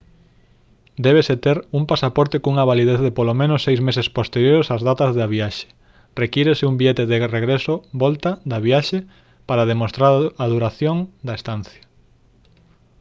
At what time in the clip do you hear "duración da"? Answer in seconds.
10.53-11.33